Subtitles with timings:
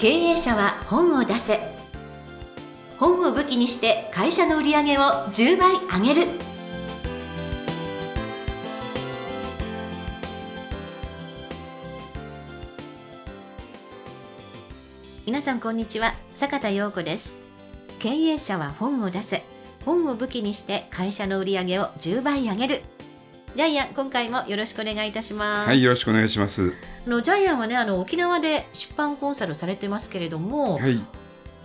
[0.00, 1.58] 経営者は本を出せ。
[3.00, 6.28] 本を武器にして会社の売り上げを10倍上げる。
[15.26, 16.14] 皆さんこんにちは。
[16.36, 17.44] 坂田陽子です。
[17.98, 19.42] 経営者は本を出せ。
[19.84, 22.82] 本を武器にして会社の売り上げを10倍上げる。
[23.54, 25.68] ジャイアン今回もよろしくお願いいたします。
[25.68, 26.74] はい、よろしくお願いします。
[27.06, 31.00] あのジャイアンはねあの沖縄で出版コンサルされてますけれども、はい、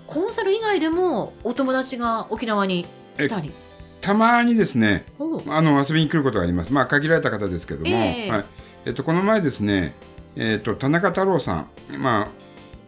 [0.08, 3.52] コンサル以外でもお友達が沖縄に来たり。
[4.02, 5.06] たまにですね、
[5.48, 6.74] あの遊びに来ることがあります。
[6.74, 8.32] まあ限られた方ですけども、ええ。
[8.32, 8.46] はい、
[8.86, 9.94] えっとこの前ですね、
[10.36, 12.28] えっと田中太郎さん、まあ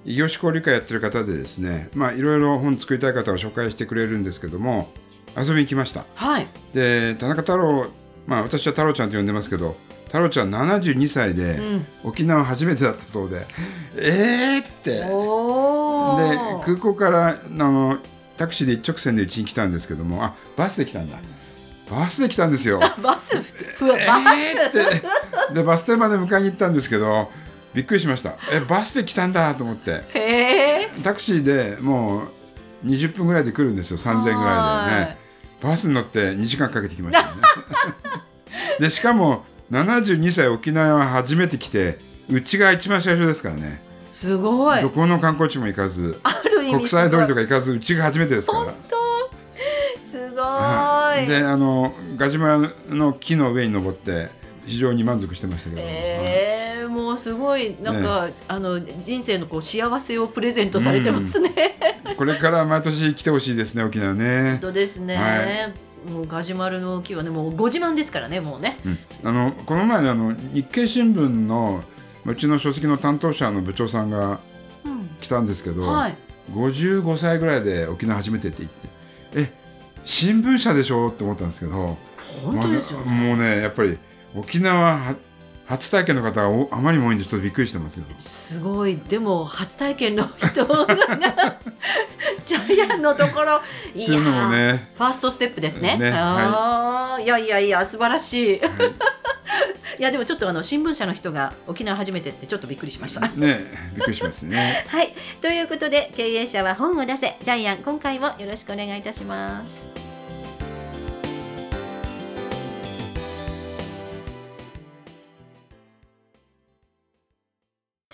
[0.03, 4.89] 異業種交流会やってる方でですね、まあいろいろ本作りたい方を紹介してくれるんですけども、
[5.37, 6.05] 遊びに来ました。
[6.15, 6.48] はい。
[6.73, 7.87] で田中太郎、
[8.27, 9.75] まあ私は太郎ちゃんと呼んでますけど。
[10.05, 11.85] 太郎ちゃん72歳でうん。
[12.03, 13.45] 沖縄初めてだったそうで、
[13.98, 15.04] えーって。
[15.12, 17.98] おでー空港からあの
[18.37, 21.18] タクシーで一直線でうちに来たんですけどもあバスで来たんだ。
[21.90, 22.79] バスで来たんですよ。
[23.01, 25.53] バスふわえバーって。
[25.53, 27.29] でバス停まで迎えに行ったんですけど
[27.73, 28.35] びっくりしました。
[28.53, 30.03] えバスで来たんだと思って。
[30.13, 32.29] えタクシーでも
[32.84, 33.98] う20分ぐらいで来るんですよ。
[33.98, 35.26] 3000円ぐらいでね。
[35.62, 37.29] バスに乗って2時間かけてきましたね
[38.79, 41.98] でしかも72歳沖縄は初めて来て
[42.29, 43.81] うちが一番最初ですからね。
[44.12, 44.81] すごい。
[44.81, 48.59] どこの観光地も行かずある意味国際通りとかか行かずうちが初めてですから。
[48.65, 48.96] 本当？
[50.09, 51.26] すごはい。
[51.26, 54.29] いであのガジュマルの木の上に登って
[54.65, 61.51] 非常に満足してましたけど、えー、もうすごいなんか、あの人生のこう幸せをプレゼントされてますね。
[62.18, 64.51] これから毎年来てほしいですね沖縄ね。
[64.51, 65.16] 本、当ですね。
[65.16, 65.72] は
[66.11, 68.78] もうガジュマルの木はねもうご自慢ですからねもうね。
[68.85, 71.84] うんあのこの前のあの日経新聞の
[72.25, 74.39] うちの書籍の担当者の部長さんが
[74.84, 76.16] うん、来たんですけど、はい。
[76.53, 78.88] 55歳ぐらいで沖縄初めてって言って
[79.52, 79.53] え
[80.03, 81.09] 新聞社でしょ？
[81.09, 81.97] って思ったんですけど
[82.44, 83.06] 本当ですよね。
[83.06, 83.97] まあもうねやっぱり
[84.35, 85.16] 沖縄は
[85.68, 90.86] 初体験の方がおあまりにも多いんでちょっとびっくりしてますけどすごいでも初体験の人が
[92.46, 93.62] ジャイアンのところ
[93.96, 95.98] い っていうのもねファーストステップですね。
[95.98, 98.59] ねああ、い、やいやいや素晴らしい。
[98.59, 98.70] はい
[99.98, 103.28] いやでもちょっとあの新聞社の人が沖縄初めてってちょっとびっくりしました。
[103.30, 103.59] ね
[103.94, 104.86] びっくりしますね。
[104.90, 110.05] はい、ということで経営者は本を出せジャイアン今回もよろしくお願いいたします。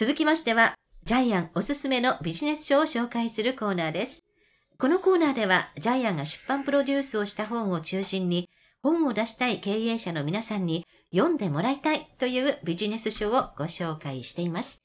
[0.02, 0.74] 続きましては
[1.04, 4.26] ジャイアンおすすめのビジネス書を紹介するコーナーです。
[4.80, 8.50] このコーナーではジャイアンが出版プロデュースをした本を中心に
[8.82, 14.84] 本を出したい経営者の皆さんに読んでもらいたいというビジネス書をご紹介しています。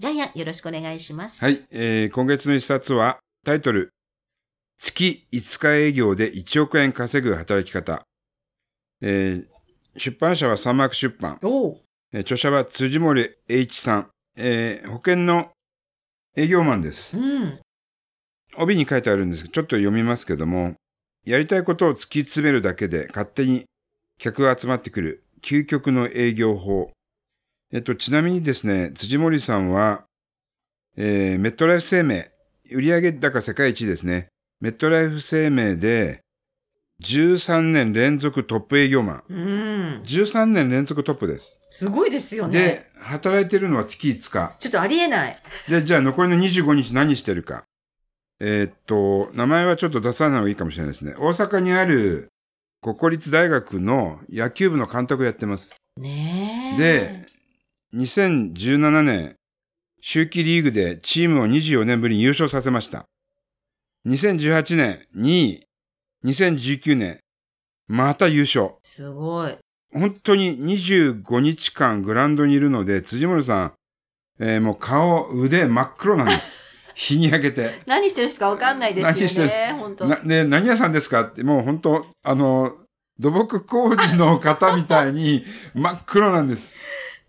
[0.00, 1.44] ジャイアンよろしくお願いします。
[1.44, 3.92] はい、えー今月の一冊はタイトル
[4.76, 8.02] 月5日営業で1億円稼ぐ働き方。
[9.02, 9.46] えー
[9.98, 11.38] 出版社はサンマーク出版。
[12.12, 14.10] えー著者は辻森栄一さん。
[14.38, 15.50] えー保険の
[16.36, 17.18] 営業マンです。
[17.18, 17.58] うん。
[18.56, 20.74] 帯に書いてあるんですけど、ちょっと読みますけども、
[21.26, 23.64] やりたいことを突き詰めるだけで勝手に
[24.18, 26.92] 客が集まってくる究極の営業法。
[27.72, 30.04] えっと、ちなみにですね、辻森さんは、
[30.96, 32.30] えーメットライフ生命、
[32.72, 34.28] 売上高世界一ですね。
[34.60, 36.20] メットライフ生命で、
[37.02, 39.22] 13年連続トップ営業マン。
[39.28, 40.02] うん。
[40.04, 41.60] 13年連続トップです。
[41.70, 42.60] すごいですよね。
[42.60, 44.56] で、働いてるのは月5日。
[44.58, 45.42] ちょっとありえない。
[45.68, 47.64] で、じゃあ残りの25日何してるか。
[48.40, 51.14] えーっと、名前はちょっと出さない方がいいかもしれないですね。
[51.18, 52.28] 大阪にある
[52.82, 55.76] 国立大学の野球部の監督をやってます。
[55.96, 56.78] ねえ。
[56.78, 57.26] で、
[57.94, 59.34] 2017年、
[60.00, 63.04] 秋季リーグでチームを24年ぶりに優勝させました。
[64.06, 65.67] 2018年2位、
[66.28, 67.18] 2019年、
[67.86, 68.72] また優勝。
[68.82, 69.56] すごい。
[69.92, 73.72] 本当に25日間グラウンドにいるので、辻森さん、
[74.40, 76.60] えーもう顔、腕真っ黒なんです。
[76.94, 77.70] 日に焼けて。
[77.86, 79.12] 何してる人かわかんないですよね。
[79.18, 79.78] 何してる？
[79.78, 80.06] 本当。
[80.06, 82.76] なで、何屋さんですかって、もう本当、あの、
[83.18, 85.44] 土木工事の方みたいに
[85.74, 86.74] 真っ黒なんです。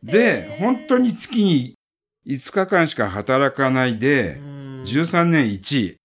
[0.03, 1.75] で、本当に月に
[2.27, 5.95] 5日間しか働かないでう、ん13年1位。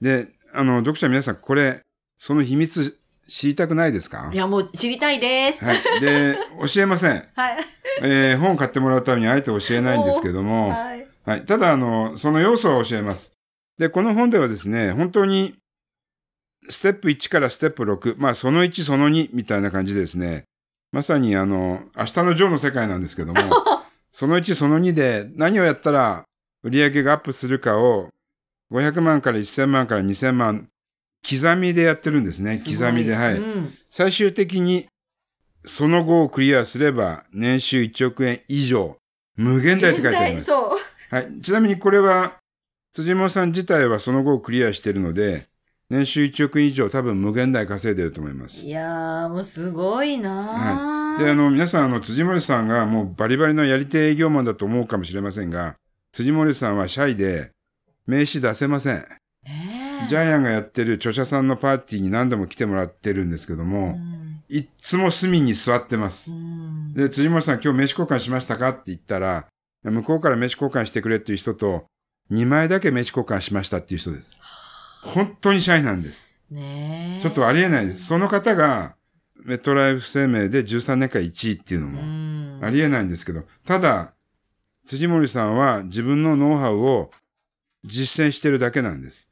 [0.00, 1.80] で、あの、読者皆さん、これ、
[2.22, 4.30] その秘密知りたくないですか？
[4.32, 5.64] いやもう知りたいです。
[5.64, 6.00] はい。
[6.00, 6.36] で、
[6.74, 7.10] 教えません。
[7.34, 7.64] はい。
[8.02, 11.06] えー本を買ってもらうためにあえて教えないんですけども、はい。
[11.24, 11.44] はい。
[11.46, 13.32] ただ、あの、その要素は教えます。
[13.78, 15.54] で、この本ではですね、本当に、
[16.68, 20.44] ステップ1からステップ6、まあ、その1、その2みたいな感じでですね、
[20.92, 23.40] まさにあの、明日のジョーの世界なんですけども、
[24.12, 26.24] その1、その2で何をやったら
[26.62, 28.08] 売上がアップするかを
[28.72, 30.68] 500万から1000万から2000万
[31.28, 32.58] 刻みでやってるんですね。
[32.58, 33.14] 刻みで。
[33.14, 33.36] はい。
[33.36, 34.86] うん最終的に
[35.64, 38.96] その後をクリアすれば年収1億円以上
[39.36, 40.50] 無限大って書いてあります。
[40.52, 41.40] はい。
[41.42, 42.34] ちなみにこれは
[42.92, 45.48] 辻本さん自体はその後をクリアしているので
[45.90, 48.70] 年収1億円以上多分無限大稼いでると思いますい。
[48.70, 55.74] やー、もうすごいなーで、あの、皆さん、あの、辻森さんがもうバリバリのやり手営業マンだと思うかもしれませんが、
[56.12, 57.50] 辻森さんはシャイで
[58.06, 59.04] 名刺出せません。
[60.10, 66.34] ジャイアンがやってる著者さんのパーティーに何度も来てもらってるんですけどうも、んいっつも隅に座ってますう。
[66.34, 69.46] んで、辻森さん今日名刺交換しましたかって言ったら、
[69.84, 71.84] 向こうから名刺交換してくれっていう人と、
[72.32, 74.40] 2枚だけ名刺交換しましたっていう人です。
[75.04, 76.32] 本当にシャイなんです。
[76.50, 78.06] ねえちょっとありえないです。
[78.06, 78.96] その方が、
[79.44, 84.14] メトライフ生命で13年間1位っていうのうも、んありえないんですけど、ただ、
[84.86, 87.12] 辻森さんは自分のノウハウを
[87.84, 89.29] 実践してるだけなんです。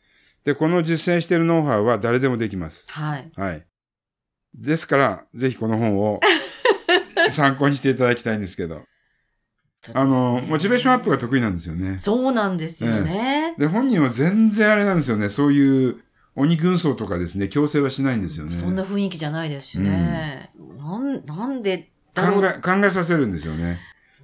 [0.49, 2.91] で、この実践してるノウハウは誰でもできます。
[2.91, 3.31] はい。
[3.37, 3.67] はい。
[4.55, 6.21] ですから、ぜひこの本を
[7.29, 8.83] 参考にしていただきたいんですけど。
[9.93, 11.99] あの、モチベーションアップが得意なんですよね。
[11.99, 13.57] そうなんですよね。
[13.59, 15.29] で、本人は全然あれなんですよね。
[15.29, 16.03] そういう
[16.35, 18.55] 鬼軍曹とかですね、強制はしないんですよね。
[18.55, 20.51] そんな雰囲気じゃないですしね。
[20.79, 22.41] なん、なんでだろう。
[22.41, 23.81] 考え、考えさせるんですよね。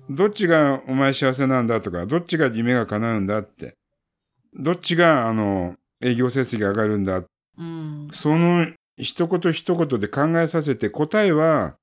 [0.09, 3.77] どっちがお前幸せなんだとか、どっちが夢が叶うんだって。
[4.55, 7.25] どっちが、あの、営業成績が上がるんだ。
[7.59, 8.09] うん。
[8.13, 11.77] その一言一言で考えさせて、答えは、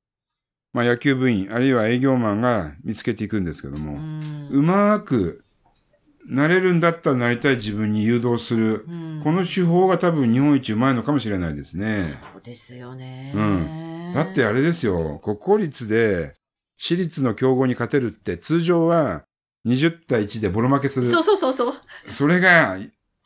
[0.73, 4.47] まあ野球部員、あるいは営業マンが見つけていくんですけどうも、ん。
[4.49, 5.43] うまく、
[6.27, 8.85] なれるんだったらなりたい自分に誘導する。
[8.87, 12.01] うんこの手法が多分日本一うまいのかもしれないですね。
[12.33, 13.31] そうですよね。
[13.35, 16.33] うんだってあれですよ、国公立で
[16.77, 19.23] 私立の競合に勝てるって通常は
[19.67, 21.09] 20対1でボロ負けする。
[21.09, 21.73] そうそうそうそう。
[22.07, 22.77] それが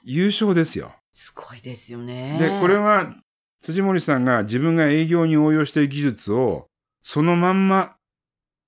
[0.06, 0.94] 優勝ですよ。
[1.12, 2.38] すごいですよね。
[2.40, 3.14] で、これは
[3.62, 6.68] 辻森さんが自分が営業に応用している技術を
[7.02, 7.96] そのまんま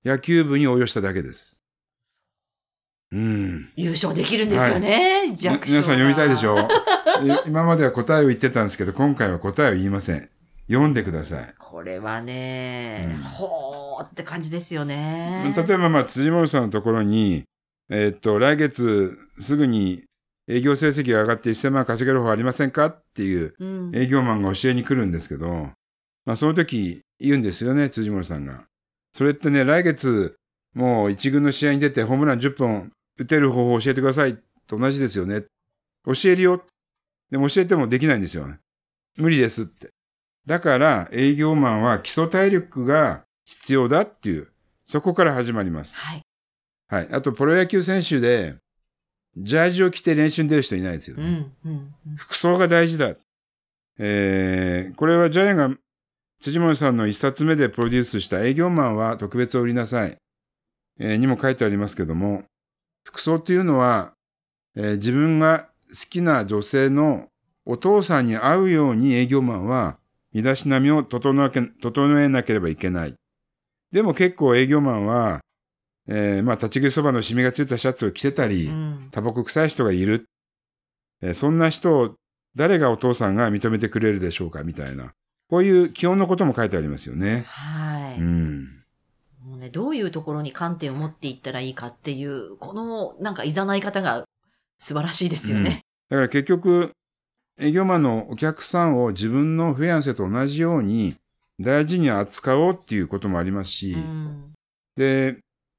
[0.04, 1.62] 野球部に応用しただけです。
[3.12, 3.70] うん。
[3.76, 5.34] 優勝できるんですよね。
[5.36, 6.56] 弱小皆さん読みたいでしょ？
[7.46, 10.28] 今までは答えを言ってたんですけど、今回は答えを言いません。
[10.68, 11.54] 読んでください。
[11.58, 15.52] これはね、うんほーって感じですよね。
[15.56, 17.44] 例えば、まあ、辻森さんのところに、
[17.90, 20.04] えーっと、来月すぐに
[20.48, 22.86] 営業成績が上がって1000万稼げる方ありませんか？
[22.86, 25.70] っていううん、営業マンが教えに来るんですけど、
[26.24, 28.64] まあ、その時言うんですよね、辻森さんが。
[29.12, 30.36] それってね、来月
[30.74, 35.42] もう一軍の試合に出てホームラン10本打てる方法を教えてくださいと同じですよね。
[36.04, 36.62] 教えるよ。
[37.30, 38.46] でも教えてもできないんですよ。
[39.16, 39.90] 無理ですって。
[40.46, 44.48] だから営業マンは基礎体力が必要だっていう、
[44.84, 46.00] そこから始まります。
[46.00, 46.22] はい。
[46.88, 47.08] はい。
[47.12, 48.56] あと、プロ野球選手で、
[49.42, 51.50] ジャージを着て練習に出る人いないですよね。
[51.64, 53.14] うん、うん、うん服装が大事だ。
[53.98, 55.70] えー、これはジャイアンが
[56.40, 60.16] 辻森さんの一冊目でプロデュースした営業マンは特別を売りなさい、
[61.00, 62.44] えーにも書いてありますけども、
[63.04, 64.12] 服装というのは、
[64.76, 67.28] えー自分が好きな女性の
[67.64, 69.98] お父さんに会うように営業マンは
[70.32, 71.50] 身だしなみを整え
[71.80, 73.14] 整えなければいけない。
[73.90, 75.40] でも結構営業マンは、
[76.08, 80.26] えーまあ立ち食いそばのシミがついたシャツを着てたり、うんタバコ臭い人がいる。
[81.22, 82.14] えーそんな人を
[82.56, 85.12] 誰がお父さんが認めてくれるでしょうかみたいな。
[85.48, 87.44] こういう基本のことも書いてありますよね。
[87.46, 88.64] はい、うん。
[89.42, 89.70] もうね。
[89.70, 94.24] どういうところに観点を持っていったらいいかっていう、このなんか誘い方が
[94.78, 95.80] 素晴らしいですよね。
[96.10, 96.92] だから結局、
[97.58, 101.16] 営業マンのお客さんを自分のフィアンセと同じように
[101.58, 104.52] 大事に扱おうっていうこともありますし、うん
[104.96, 105.38] で、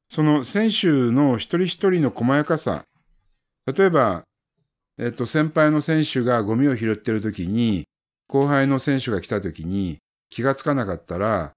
[0.09, 2.83] その選手の一人一人の細やかさ、
[3.65, 4.23] 例えば、
[4.97, 7.85] えっと、先輩の選手がゴミを拾ってる時に、
[8.27, 9.99] 後輩の選手が来た時に
[10.29, 11.53] 気がつかなかったら、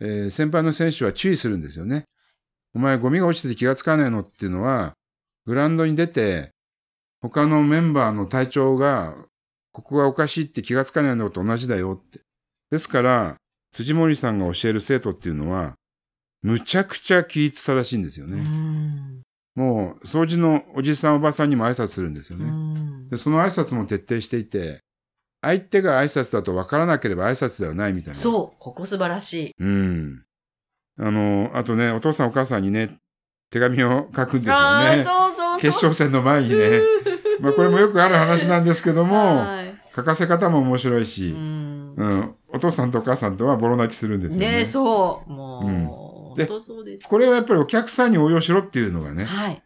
[0.00, 2.04] えー先輩の選手は注意するんですよね。
[2.74, 4.94] お前ゴミが落ちてて気がつかないのっていうのは、
[5.46, 6.50] グラウンドに出て、
[7.20, 9.14] 他のメンバーの体調が、
[9.72, 12.20] ここがおかしいって気がつかないのと同じだよって。
[12.70, 13.36] ですから、
[13.72, 15.76] 辻森さんが教える生徒っていうのは、
[16.42, 18.40] むちゃくちゃ規律正しいんですようね。
[18.40, 19.22] ん
[19.54, 22.50] もう、掃除のおじさんおばさんにも挨拶するんですようね。
[22.50, 24.80] んで、その挨拶も徹底していて、
[25.42, 28.18] 相手が挨拶だと分からなければ挨拶ではないみたいな。
[28.18, 29.54] そう、ここ素晴らしい。
[29.58, 30.22] うん。
[30.98, 32.98] あの、あとね、お父さんお母さんにね、
[33.50, 35.02] 手紙を書くんですよああ、ね。
[35.02, 35.60] そうそうそう。
[35.60, 36.80] 決勝戦の前にね。
[37.40, 44.58] まあこれもよくある話なんですけども、はい書かせ方も面白いうし、んうん、お父さんとお母さんとはボロ泣きするんですよね。
[44.58, 45.30] ねそう。
[45.32, 45.99] もう、うん
[46.46, 47.04] 当そうです。
[47.04, 49.62] これはやっぱりお客さんに応用しろっていうのがね、はい。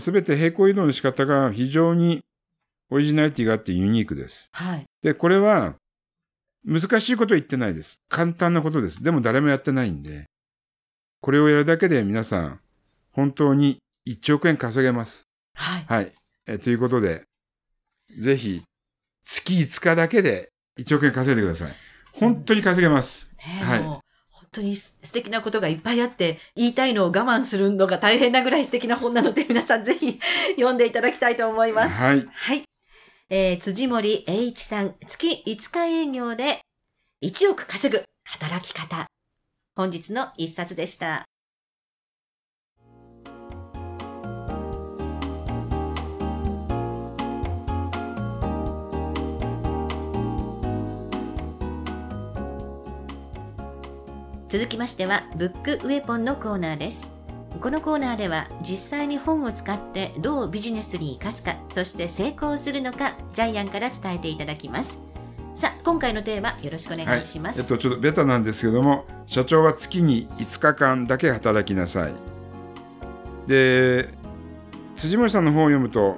[0.00, 2.20] すべて平行移動の仕方が非常に
[2.90, 4.48] オリジナリティがあってユニークです。
[4.52, 4.84] はい。
[5.02, 5.74] で、これは
[6.64, 8.02] 難しいこと言ってないです。
[8.08, 9.02] 簡単なことです。
[9.02, 10.26] でも誰もやってないんで、
[11.20, 12.60] これをやるだけで皆さん
[13.12, 15.24] 本当に1億円稼げます。
[15.54, 15.84] はい。
[15.86, 16.12] はい。
[16.46, 17.24] えということで、
[18.18, 18.62] ぜひ
[19.24, 21.72] 月5日だけで1億円稼いでください。
[22.12, 23.30] 本当に稼げます。
[23.36, 24.07] ねはい
[24.50, 30.18] 当に素敵なことがいっぱいあって、言いたいのを我慢するのが大変なぐらい素敵な本なので、皆さんぜひ
[30.56, 31.96] 読んでいただきたいと思います。
[32.02, 32.26] はい。
[32.32, 32.64] はい。
[33.30, 36.60] えー辻森栄一さん、月5日営業で
[37.22, 39.06] 1億稼ぐ働き方。
[39.76, 41.27] 本日の一冊でした。
[54.48, 57.12] 続きましては、ブックウェポンのコーナーです。
[57.60, 64.98] このコーナーでは実際に本を使ってどうビジネスに生かすかそして成功するのかジャイアンから伝えていただきます
[65.56, 72.14] さあ今回のテーマよろしくお願いします、えっと、ちょっとベタなんですけども、社長は月に5日間だけ働きなさい。
[73.48, 74.08] で、
[74.94, 76.16] 辻森さんの本を読むと、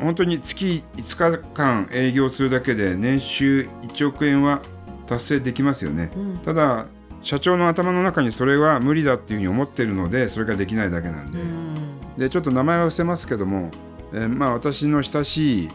[0.00, 4.60] 本当に月5日間営業するだけで年収1億円は
[5.06, 6.10] 達成できますよね。
[6.14, 6.86] うんただ、
[7.24, 11.40] 社長の頭の中にそれは無理だっていうふうに思ってるので、それができないだけなんで。
[11.40, 11.74] うん。
[12.18, 13.70] でちょっと名前は伏せますけども、
[14.12, 15.70] えーまあ、私の親しい、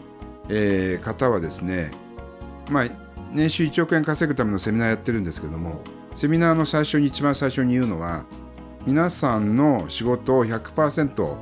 [0.48, 1.90] えー方はですね、
[2.70, 2.84] まあ、
[3.32, 5.82] 年収1億円稼ぐためのセミナーやってるんですけども
[6.14, 8.24] セミナーの最初に一番最初に言うのは
[8.86, 11.36] 皆さんの仕事を100%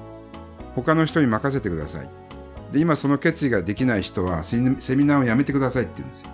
[0.75, 2.11] 他の人に任せてください。
[2.73, 6.31] で今その決意ができない人はセミセミナーをやめてくださいって言うんですよ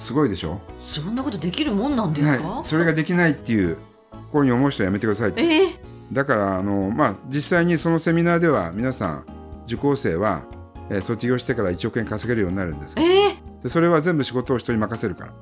[0.00, 0.60] すごいでしょ？
[0.84, 3.80] そんなことできるもんなんですか、はい、それができないっていうこ
[4.12, 5.42] ういうふうに思う人はやめてくださいって。
[5.42, 5.80] ええ。
[6.12, 9.24] だからあの、まあ、実際にそのセミナーでは皆さん
[9.66, 10.42] 受講生は、
[10.88, 13.06] えー卒業してから1億円稼げるようになるんですけど。
[13.06, 13.36] ええ。
[13.62, 15.32] でそれは全部仕事を人に任せるから。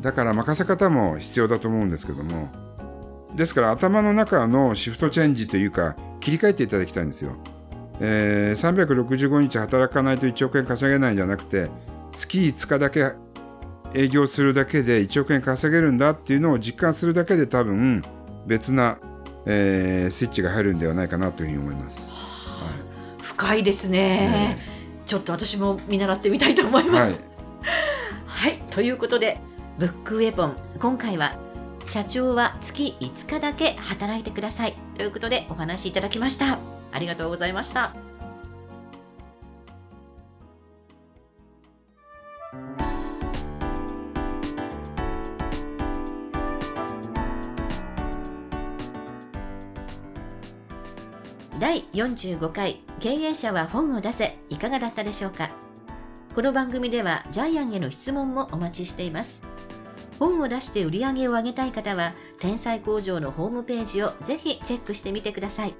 [0.00, 2.48] だから任せ方も必要だと思うんですけども。
[3.34, 7.32] ですから頭の中のシフトチェンジというか切り替えていただきたいんですよ、
[7.98, 11.70] えー365日働かないと1億円稼げないんじゃなくて
[12.14, 13.12] 月5日だけ
[13.94, 18.02] 営業するだけで1億円稼げるんだっていうのを実感するだけで多分
[18.46, 18.98] 別な、
[19.46, 22.10] えースイッチが入るんではないかなというふうに思います。
[23.22, 24.56] 深いですね、ね
[25.06, 27.24] ちょっと私も見習ってみたいと思いはいます、
[28.26, 29.38] はい、ということで、
[29.78, 31.36] ブックウェポン、今回は、
[31.86, 34.74] 社長は月5日だけ働いてください。
[34.94, 36.58] ということでお話しいただきました。
[36.92, 38.11] ありがとうございました。
[51.58, 55.50] 第45回経営者は本を出せいかがだったでしょうか？
[56.34, 59.42] この番組ではジャイアンへの質問もお待ちしています。
[60.18, 65.74] 本を出して売り上げを上げたい方は天才工場のホームページをぜひチェックしてみてください。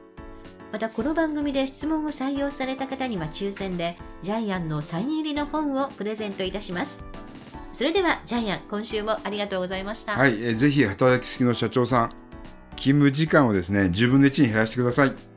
[0.71, 7.05] またこの番組で質問を採用された方には抽選でジャイアンのサイン入りの本をプレゼントいたします。
[7.73, 12.09] それではジャイアン今週もありがとうございました、はい、えーぜひ働きすぎの社長さん
[12.76, 15.32] 勤務時間をですね10分の1に減らしてください。